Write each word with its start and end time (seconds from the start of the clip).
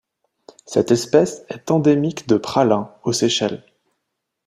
Cette 0.65 0.89
espèce 0.89 1.43
est 1.49 1.69
endémique 1.69 2.27
de 2.27 2.35
Praslin 2.37 2.91
aux 3.03 3.13
Seychelles. 3.13 3.63